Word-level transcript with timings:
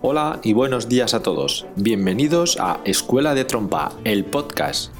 Hola 0.00 0.40
y 0.42 0.52
buenos 0.54 0.88
días 0.88 1.12
a 1.12 1.22
todos. 1.22 1.66
Bienvenidos 1.76 2.56
a 2.60 2.80
Escuela 2.84 3.34
de 3.34 3.44
Trompa, 3.44 3.92
el 4.04 4.24
podcast. 4.24 4.92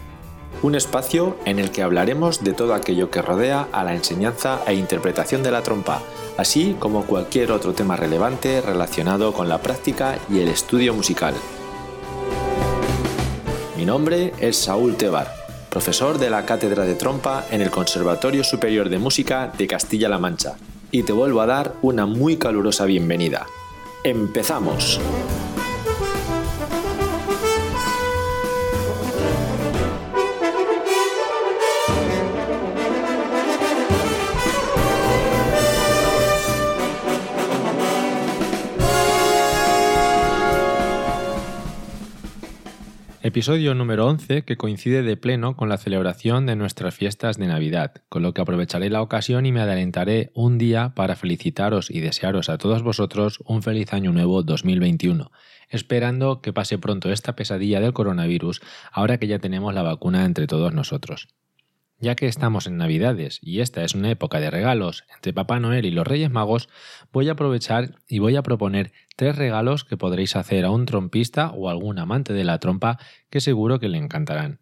Un 0.62 0.75
espacio 0.75 1.37
en 1.46 1.59
el 1.59 1.71
que 1.71 1.82
hablaremos 1.82 2.45
de 2.45 2.53
todo 2.53 2.75
aquello 2.75 3.11
que 3.11 3.23
rodea 3.23 3.69
a 3.73 3.84
la 3.84 3.95
enseñanza 3.95 4.61
e 4.66 4.75
interpretación 4.75 5.43
de 5.43 5.50
la 5.50 5.62
trompa, 5.62 6.03
así 6.37 6.77
como 6.79 7.07
cualquier 7.07 7.53
otro 7.53 7.73
tema 7.73 7.96
relevante 7.96 8.61
relacionado 8.61 9.32
con 9.32 9.48
la 9.48 9.62
práctica 9.62 10.19
y 10.29 10.41
el 10.41 10.48
estudio 10.48 10.93
musical. 10.93 11.34
Mi 13.82 13.86
nombre 13.86 14.32
es 14.38 14.58
Saúl 14.58 14.94
Tebar, 14.94 15.34
profesor 15.68 16.16
de 16.16 16.30
la 16.30 16.46
Cátedra 16.46 16.84
de 16.84 16.95
Trompa 16.95 17.46
en 17.50 17.62
el 17.62 17.73
Conservatorio 17.73 18.45
Superior 18.45 18.88
de 18.88 19.00
Música 19.00 19.52
de 19.59 19.66
Castilla-La 19.66 20.20
Mancha, 20.20 20.54
y 20.92 21.02
te 21.02 21.12
vuelvo 21.12 21.40
a 21.40 21.46
dar 21.46 21.74
una 21.82 22.06
muy 22.06 22.37
calurosa 22.37 22.84
bienvenida. 22.84 23.45
¡Empezamos! 24.04 25.00
Episodio 43.24 43.76
número 43.76 44.08
11 44.08 44.42
que 44.42 44.56
coincide 44.56 45.04
de 45.04 45.16
pleno 45.16 45.56
con 45.56 45.68
la 45.68 45.78
celebración 45.78 46.44
de 46.44 46.56
nuestras 46.56 46.92
fiestas 46.92 47.38
de 47.38 47.46
Navidad, 47.46 47.95
con 48.09 48.23
lo 48.23 48.34
que 48.34 48.40
aprovecharé 48.40 48.90
la 48.90 49.01
ocasión 49.01 49.46
y 49.46 49.52
me 49.52 49.60
adelantaré 49.60 50.32
un 50.34 50.59
día 50.59 50.90
para 50.96 51.14
felicitaros 51.14 51.88
y 51.88 52.01
desearos 52.01 52.48
a 52.48 52.59
todos 52.59 52.82
vosotros 52.82 53.38
un 53.46 53.62
feliz 53.62 53.92
año 53.92 54.10
nuevo 54.10 54.42
2021, 54.42 55.30
esperando 55.68 56.40
que 56.40 56.52
pase 56.52 56.79
pronto 56.79 57.12
esta 57.12 57.37
pesadilla 57.37 57.79
del 57.79 57.92
coronavirus 57.92 58.60
ahora 58.90 59.18
que 59.18 59.29
ya 59.29 59.38
tenemos 59.38 59.73
la 59.73 59.82
vacuna 59.82 60.24
entre 60.24 60.48
todos 60.48 60.74
nosotros. 60.74 61.29
Ya 62.01 62.16
que 62.16 62.26
estamos 62.26 62.66
en 62.66 62.76
Navidades 62.76 63.38
y 63.40 63.60
esta 63.60 63.84
es 63.84 63.95
una 63.95 64.10
época 64.10 64.41
de 64.41 64.50
regalos 64.50 65.04
entre 65.14 65.32
Papá 65.32 65.60
Noel 65.60 65.84
y 65.84 65.92
los 65.92 66.04
Reyes 66.04 66.32
Magos, 66.32 66.69
voy 67.12 67.28
a 67.28 67.32
aprovechar 67.32 67.94
y 68.09 68.19
voy 68.19 68.34
a 68.34 68.42
proponer 68.42 68.91
tres 69.16 69.37
regalos 69.37 69.84
que 69.84 69.97
podréis 69.97 70.37
hacer 70.37 70.65
a 70.65 70.71
un 70.71 70.87
trompista 70.87 71.50
o 71.50 71.69
algún 71.69 71.99
amante 71.99 72.32
de 72.32 72.44
la 72.44 72.59
trompa 72.59 72.99
que 73.31 73.41
seguro 73.41 73.78
que 73.81 73.88
le 73.88 73.99
encantarán. 73.99 74.60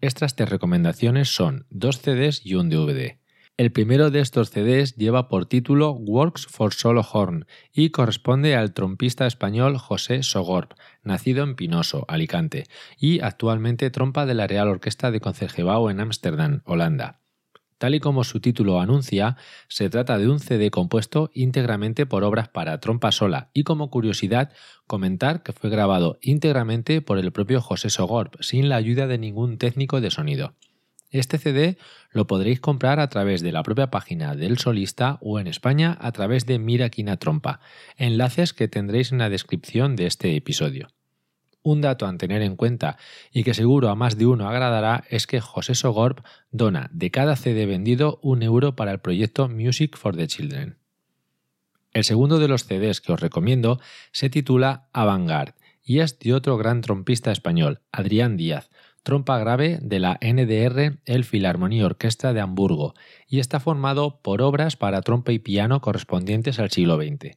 Estas 0.00 0.34
tres 0.34 0.50
recomendaciones 0.50 1.34
son 1.34 1.66
dos 1.70 2.00
CDs 2.00 2.44
y 2.44 2.56
un 2.56 2.68
DVD. 2.68 3.18
El 3.56 3.70
primero 3.70 4.10
de 4.10 4.20
estos 4.20 4.50
CDs 4.50 4.96
lleva 4.96 5.28
por 5.28 5.46
título 5.46 5.92
Works 5.92 6.46
for 6.46 6.74
Solo 6.74 7.06
Horn 7.12 7.46
y 7.72 7.90
corresponde 7.90 8.56
al 8.56 8.72
trompista 8.72 9.26
español 9.26 9.78
José 9.78 10.22
Sogorb, 10.22 10.74
nacido 11.04 11.44
en 11.44 11.54
Pinoso, 11.54 12.04
Alicante, 12.08 12.64
y 12.98 13.20
actualmente 13.20 13.90
trompa 13.90 14.26
de 14.26 14.34
la 14.34 14.46
Real 14.46 14.68
Orquesta 14.68 15.10
de 15.10 15.20
Concertgebouw 15.20 15.90
en 15.90 16.00
Ámsterdam, 16.00 16.62
Holanda. 16.64 17.21
Tal 17.82 17.96
y 17.96 17.98
como 17.98 18.22
su 18.22 18.38
título 18.38 18.80
anuncia, 18.80 19.36
se 19.66 19.90
trata 19.90 20.16
de 20.16 20.28
un 20.28 20.38
CD 20.38 20.70
compuesto 20.70 21.32
íntegramente 21.34 22.06
por 22.06 22.22
obras 22.22 22.48
para 22.48 22.78
trompa 22.78 23.10
sola 23.10 23.50
y 23.54 23.64
como 23.64 23.90
curiosidad 23.90 24.52
comentar 24.86 25.42
que 25.42 25.52
fue 25.52 25.68
grabado 25.68 26.16
íntegramente 26.22 27.02
por 27.02 27.18
el 27.18 27.32
propio 27.32 27.60
José 27.60 27.90
Sogorb 27.90 28.40
sin 28.40 28.68
la 28.68 28.76
ayuda 28.76 29.08
de 29.08 29.18
ningún 29.18 29.58
técnico 29.58 30.00
de 30.00 30.12
sonido. 30.12 30.54
Este 31.10 31.38
CD 31.38 31.76
lo 32.12 32.28
podréis 32.28 32.60
comprar 32.60 33.00
a 33.00 33.08
través 33.08 33.42
de 33.42 33.50
la 33.50 33.64
propia 33.64 33.90
página 33.90 34.36
del 34.36 34.58
solista 34.58 35.18
o 35.20 35.40
en 35.40 35.48
España 35.48 35.98
a 36.00 36.12
través 36.12 36.46
de 36.46 36.60
Miraquina 36.60 37.16
Trompa, 37.16 37.58
enlaces 37.96 38.52
que 38.52 38.68
tendréis 38.68 39.10
en 39.10 39.18
la 39.18 39.28
descripción 39.28 39.96
de 39.96 40.06
este 40.06 40.36
episodio. 40.36 40.86
Un 41.62 41.80
dato 41.80 42.06
a 42.06 42.16
tener 42.16 42.42
en 42.42 42.56
cuenta 42.56 42.98
y 43.32 43.44
que 43.44 43.54
seguro 43.54 43.88
a 43.88 43.94
más 43.94 44.18
de 44.18 44.26
uno 44.26 44.48
agradará 44.48 45.04
es 45.08 45.26
que 45.26 45.40
José 45.40 45.74
Sogorb 45.74 46.22
dona 46.50 46.90
de 46.92 47.10
cada 47.10 47.36
CD 47.36 47.66
vendido 47.66 48.18
un 48.22 48.42
euro 48.42 48.74
para 48.74 48.90
el 48.90 48.98
proyecto 48.98 49.48
Music 49.48 49.96
for 49.96 50.16
the 50.16 50.26
Children. 50.26 50.78
El 51.92 52.04
segundo 52.04 52.38
de 52.38 52.48
los 52.48 52.64
CDs 52.64 53.00
que 53.00 53.12
os 53.12 53.20
recomiendo 53.20 53.78
se 54.10 54.30
titula 54.30 54.88
Avantgarde 54.92 55.54
y 55.84 56.00
es 56.00 56.18
de 56.18 56.32
otro 56.34 56.56
gran 56.56 56.80
trompista 56.80 57.30
español, 57.32 57.80
Adrián 57.92 58.36
Díaz, 58.36 58.70
trompa 59.02 59.38
grave 59.38 59.78
de 59.82 59.98
la 59.98 60.18
NDR 60.20 60.98
El 61.04 61.24
Philharmonie 61.24 61.84
Orquesta 61.84 62.32
de 62.32 62.40
Hamburgo 62.40 62.94
y 63.26 63.40
está 63.40 63.60
formado 63.60 64.20
por 64.22 64.42
obras 64.42 64.76
para 64.76 65.02
trompa 65.02 65.32
y 65.32 65.38
piano 65.38 65.80
correspondientes 65.80 66.58
al 66.58 66.70
siglo 66.70 66.96
XX. 66.96 67.36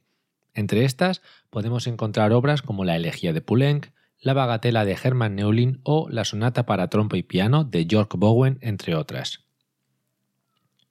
Entre 0.54 0.84
estas 0.84 1.22
podemos 1.50 1.86
encontrar 1.86 2.32
obras 2.32 2.62
como 2.62 2.84
la 2.84 2.96
Elegía 2.96 3.32
de 3.32 3.42
Poulenc, 3.42 3.88
la 4.20 4.34
Bagatela 4.34 4.84
de 4.84 4.96
Hermann 5.02 5.36
Neulin 5.36 5.80
o 5.82 6.08
la 6.10 6.24
Sonata 6.24 6.66
para 6.66 6.88
trompa 6.88 7.16
y 7.16 7.22
piano 7.22 7.64
de 7.64 7.86
York 7.86 8.14
Bowen, 8.16 8.58
entre 8.60 8.94
otras. 8.94 9.44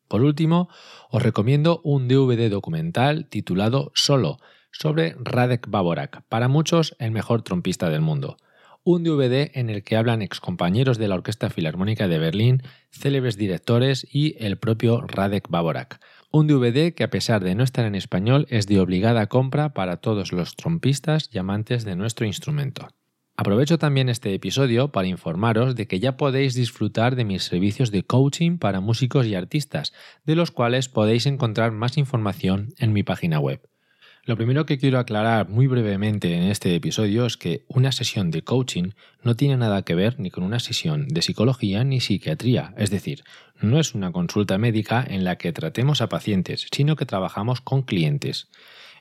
Por 0.08 0.22
último, 0.22 0.70
os 1.10 1.24
recomiendo 1.24 1.82
un 1.84 2.08
DVD 2.08 2.50
documental 2.50 3.28
titulado 3.28 3.92
Solo, 3.96 4.38
sobre 4.72 5.16
Radek 5.20 5.70
Baborak, 5.70 6.24
para 6.28 6.48
muchos 6.48 6.96
el 7.00 7.12
mejor 7.12 7.42
trompista 7.42 7.90
del 7.90 8.02
mundo 8.02 8.38
un 8.86 9.04
DVD 9.04 9.50
en 9.56 9.72
el 9.72 9.84
que 9.84 9.98
hablan 9.98 10.22
excompañeros 10.22 11.00
de 11.00 11.08
la 11.08 11.16
Orquesta 11.16 11.50
Filarmónica 11.50 12.08
de 12.08 12.20
Berlín, 12.20 12.62
célebres 12.92 13.36
directores 13.36 14.06
y 14.10 14.36
el 14.40 14.58
propio 14.58 15.02
Radek 15.02 15.50
Baborak. 15.50 16.00
Un 16.32 16.46
DVD 16.46 16.94
que 16.94 17.04
a 17.04 17.10
pesar 17.10 17.44
de 17.44 17.56
no 17.56 17.64
estar 17.64 17.86
en 17.86 17.96
español 17.96 18.46
es 18.50 18.68
de 18.68 18.80
obligada 18.80 19.26
compra 19.26 19.74
para 19.74 19.98
todos 19.98 20.32
los 20.32 20.56
trompistas 20.56 21.32
y 21.34 21.40
amantes 21.40 21.84
de 21.84 21.96
nuestro 21.96 22.28
instrumento. 22.28 22.88
Aprovecho 23.38 23.78
también 23.78 24.08
este 24.08 24.34
episodio 24.34 24.94
para 24.94 25.10
informaros 25.10 25.76
de 25.76 25.88
que 25.88 26.00
ya 26.00 26.16
podéis 26.16 26.54
disfrutar 26.54 27.18
de 27.18 27.26
mis 27.26 27.44
servicios 27.44 27.92
de 27.92 28.04
coaching 28.04 28.58
para 28.58 28.80
músicos 28.80 29.28
y 29.28 29.36
artistas, 29.36 29.92
de 30.24 30.36
los 30.36 30.52
cuales 30.52 30.88
podéis 30.88 31.26
encontrar 31.26 31.72
más 31.74 31.98
información 31.98 32.74
en 32.78 32.94
mi 32.94 33.04
página 33.04 33.40
web. 33.40 33.62
Lo 34.24 34.38
primero 34.38 34.66
que 34.66 34.78
quiero 34.78 35.00
aclarar 35.00 35.50
muy 35.50 35.68
brevemente 35.68 36.34
en 36.34 36.44
este 36.44 36.74
episodio 36.76 37.26
es 37.26 37.36
que 37.36 37.66
una 37.68 37.92
sesión 37.92 38.32
de 38.32 38.42
coaching 38.42 38.92
no 39.22 39.36
tiene 39.36 39.58
nada 39.58 39.82
que 39.82 39.96
ver 39.96 40.18
ni 40.18 40.32
con 40.32 40.46
una 40.46 40.60
sesión 40.60 41.10
de 41.10 41.22
psicología 41.22 41.84
ni 41.84 42.00
psiquiatría, 42.00 42.74
es 42.78 42.90
decir, 42.90 43.24
no 43.62 43.82
es 43.82 43.94
una 43.96 44.14
consulta 44.14 44.58
médica 44.58 45.06
en 45.08 45.26
la 45.26 45.38
que 45.38 45.52
tratemos 45.52 46.00
a 46.02 46.08
pacientes, 46.08 46.68
sino 46.72 46.96
que 46.96 47.06
trabajamos 47.06 47.60
con 47.60 47.84
clientes. 47.84 48.48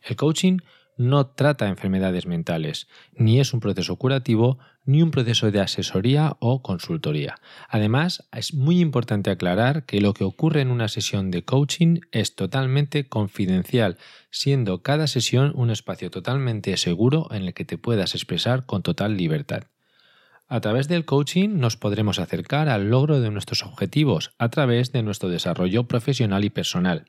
El 0.02 0.16
coaching 0.16 0.58
no 0.96 1.26
trata 1.26 1.68
enfermedades 1.68 2.26
mentales, 2.26 2.88
ni 3.16 3.40
es 3.40 3.52
un 3.52 3.60
proceso 3.60 3.96
curativo, 3.96 4.58
ni 4.84 5.02
un 5.02 5.10
proceso 5.10 5.50
de 5.50 5.60
asesoría 5.60 6.36
o 6.40 6.62
consultoría. 6.62 7.36
Además, 7.68 8.28
es 8.32 8.54
muy 8.54 8.80
importante 8.80 9.30
aclarar 9.30 9.86
que 9.86 10.00
lo 10.00 10.14
que 10.14 10.24
ocurre 10.24 10.60
en 10.60 10.70
una 10.70 10.88
sesión 10.88 11.30
de 11.30 11.44
coaching 11.44 12.00
es 12.12 12.34
totalmente 12.34 13.08
confidencial, 13.08 13.98
siendo 14.30 14.82
cada 14.82 15.06
sesión 15.06 15.52
un 15.54 15.70
espacio 15.70 16.10
totalmente 16.10 16.76
seguro 16.76 17.28
en 17.30 17.44
el 17.44 17.54
que 17.54 17.64
te 17.64 17.78
puedas 17.78 18.14
expresar 18.14 18.66
con 18.66 18.82
total 18.82 19.16
libertad. 19.16 19.64
A 20.46 20.60
través 20.60 20.88
del 20.88 21.06
coaching 21.06 21.58
nos 21.58 21.76
podremos 21.76 22.18
acercar 22.18 22.68
al 22.68 22.90
logro 22.90 23.20
de 23.20 23.30
nuestros 23.30 23.62
objetivos 23.62 24.34
a 24.38 24.50
través 24.50 24.92
de 24.92 25.02
nuestro 25.02 25.30
desarrollo 25.30 25.84
profesional 25.88 26.44
y 26.44 26.50
personal. 26.50 27.06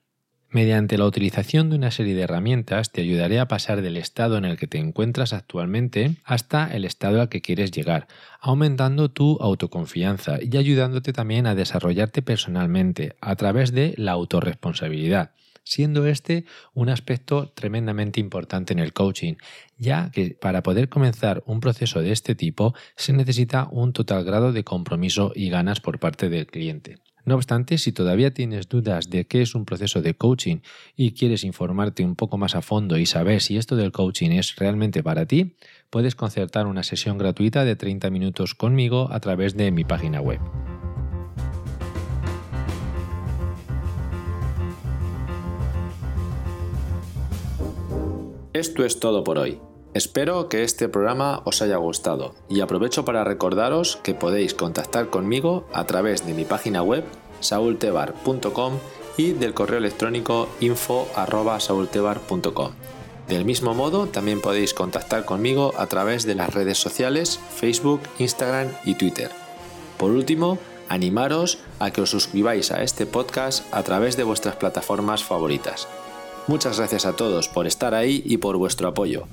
Mediante 0.55 0.97
la 0.97 1.03
utilización 1.03 1.69
de 1.69 1.75
una 1.75 1.91
serie 1.91 2.15
de 2.15 2.21
herramientas 2.21 2.89
te 2.89 3.01
ayudaré 3.01 3.41
a 3.41 3.47
pasar 3.49 3.81
del 3.81 3.97
estado 3.97 4.37
en 4.37 4.45
el 4.45 4.55
que 4.55 4.67
te 4.67 4.77
encuentras 4.77 5.33
actualmente 5.33 6.15
hasta 6.23 6.73
el 6.73 6.85
estado 6.85 7.19
al 7.19 7.27
que 7.27 7.41
quieres 7.41 7.71
llegar, 7.71 8.07
aumentando 8.39 9.11
tu 9.11 9.37
autoconfianza 9.41 10.37
y 10.41 10.55
ayudándote 10.55 11.11
también 11.11 11.45
a 11.45 11.55
desarrollarte 11.55 12.21
personalmente 12.21 13.17
a 13.19 13.35
través 13.35 13.73
de 13.73 13.95
la 13.97 14.13
autorresponsabilidad 14.13 15.31
siendo 15.65 16.07
este 16.07 16.45
un 16.73 16.87
aspecto 16.87 17.49
tremendamente 17.49 18.21
importante 18.21 18.71
en 18.71 18.79
el 18.79 18.93
coaching, 18.93 19.33
ya 19.77 20.09
que 20.11 20.37
para 20.39 20.63
poder 20.63 20.87
comenzar 20.87 21.43
un 21.47 21.59
proceso 21.59 21.99
de 21.99 22.13
este 22.13 22.33
tipo 22.33 22.73
se 22.95 23.11
necesita 23.11 23.67
un 23.71 23.91
total 23.91 24.23
grado 24.23 24.53
de 24.53 24.63
compromiso 24.63 25.33
y 25.35 25.49
ganas 25.49 25.81
por 25.81 25.99
parte 25.99 26.29
del 26.29 26.47
cliente. 26.47 26.99
No 27.25 27.33
obstante, 27.35 27.79
si 27.79 27.91
todavía 27.91 28.33
tienes 28.33 28.69
dudas 28.69 29.09
de 29.09 29.25
qué 29.25 29.41
es 29.41 29.55
un 29.55 29.65
proceso 29.65 30.01
de 30.03 30.13
coaching 30.13 30.57
y 30.95 31.13
quieres 31.13 31.43
informarte 31.43 32.05
un 32.05 32.15
poco 32.15 32.37
más 32.37 32.55
a 32.55 32.61
fondo 32.61 32.97
y 32.99 33.07
saber 33.07 33.41
si 33.41 33.57
esto 33.57 33.75
del 33.75 33.91
coaching 33.91 34.29
es 34.29 34.55
realmente 34.57 35.01
para 35.01 35.25
ti, 35.25 35.55
puedes 35.89 36.13
concertar 36.13 36.67
una 36.67 36.83
sesión 36.83 37.17
gratuita 37.17 37.65
de 37.65 37.75
30 37.75 38.11
minutos 38.11 38.53
conmigo 38.53 39.09
a 39.11 39.19
través 39.19 39.57
de 39.57 39.71
mi 39.71 39.83
página 39.83 40.21
web. 40.21 40.39
Esto 48.53 48.85
es 48.85 48.99
todo 48.99 49.23
por 49.23 49.37
hoy. 49.39 49.59
Espero 49.95 50.47
que 50.49 50.63
este 50.65 50.89
programa 50.89 51.41
os 51.45 51.61
haya 51.61 51.77
gustado 51.77 52.35
y 52.49 52.59
aprovecho 52.59 53.05
para 53.05 53.23
recordaros 53.23 53.95
que 54.03 54.13
podéis 54.13 54.53
contactar 54.53 55.09
conmigo 55.09 55.65
a 55.71 55.85
través 55.85 56.25
de 56.25 56.33
mi 56.33 56.43
página 56.43 56.83
web 56.83 57.05
saultebar.com 57.39 58.73
y 59.15 59.31
del 59.31 59.53
correo 59.53 59.77
electrónico 59.77 60.49
info@saultebar.com. 60.59 62.71
Del 63.29 63.45
mismo 63.45 63.73
modo, 63.73 64.07
también 64.07 64.41
podéis 64.41 64.73
contactar 64.73 65.23
conmigo 65.23 65.71
a 65.77 65.87
través 65.87 66.25
de 66.25 66.35
las 66.35 66.53
redes 66.53 66.77
sociales 66.77 67.39
Facebook, 67.55 68.01
Instagram 68.19 68.73
y 68.83 68.95
Twitter. 68.95 69.31
Por 69.97 70.11
último, 70.11 70.57
animaros 70.89 71.59
a 71.79 71.91
que 71.91 72.01
os 72.01 72.09
suscribáis 72.09 72.73
a 72.73 72.83
este 72.83 73.05
podcast 73.05 73.63
a 73.73 73.81
través 73.83 74.17
de 74.17 74.25
vuestras 74.25 74.57
plataformas 74.57 75.23
favoritas. 75.23 75.87
Muchas 76.47 76.79
gracias 76.79 77.05
a 77.05 77.15
todos 77.15 77.47
por 77.47 77.65
estar 77.65 77.93
ahí 77.93 78.21
y 78.25 78.39
por 78.39 78.57
vuestro 78.57 78.89
apoyo. 78.89 79.25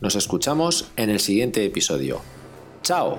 Nos 0.00 0.16
escuchamos 0.16 0.90
en 0.96 1.10
el 1.10 1.20
siguiente 1.20 1.64
episodio. 1.64 2.22
¡Chao! 2.82 3.18